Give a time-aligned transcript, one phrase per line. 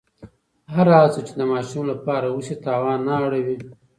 [0.73, 3.57] هره هڅه چې د ماشوم لپاره وشي، تاوان نه اړوي.